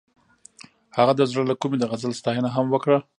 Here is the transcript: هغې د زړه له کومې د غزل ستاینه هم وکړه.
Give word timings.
هغې 0.97 1.13
د 1.17 1.21
زړه 1.31 1.43
له 1.49 1.55
کومې 1.61 1.77
د 1.79 1.83
غزل 1.91 2.11
ستاینه 2.19 2.49
هم 2.55 2.65
وکړه. 2.71 2.97